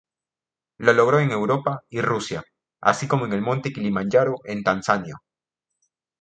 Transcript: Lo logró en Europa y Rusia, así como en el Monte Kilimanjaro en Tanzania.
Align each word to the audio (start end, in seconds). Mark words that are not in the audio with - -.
Lo 0.79 0.93
logró 0.93 1.19
en 1.19 1.29
Europa 1.29 1.83
y 1.87 2.01
Rusia, 2.01 2.43
así 2.81 3.07
como 3.07 3.25
en 3.27 3.33
el 3.33 3.41
Monte 3.43 3.71
Kilimanjaro 3.71 4.37
en 4.45 4.63
Tanzania. 4.63 5.21